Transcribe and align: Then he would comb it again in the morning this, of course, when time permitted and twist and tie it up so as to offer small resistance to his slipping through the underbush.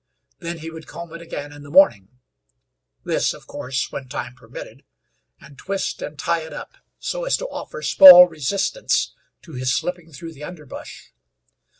Then 0.39 0.57
he 0.57 0.71
would 0.71 0.87
comb 0.87 1.13
it 1.13 1.21
again 1.21 1.53
in 1.53 1.61
the 1.61 1.69
morning 1.69 2.07
this, 3.03 3.35
of 3.35 3.45
course, 3.45 3.91
when 3.91 4.09
time 4.09 4.33
permitted 4.33 4.83
and 5.39 5.59
twist 5.59 6.01
and 6.01 6.17
tie 6.17 6.41
it 6.41 6.51
up 6.53 6.73
so 6.97 7.23
as 7.25 7.37
to 7.37 7.45
offer 7.45 7.83
small 7.83 8.27
resistance 8.27 9.13
to 9.43 9.51
his 9.53 9.75
slipping 9.75 10.11
through 10.11 10.33
the 10.33 10.43
underbush. 10.43 11.09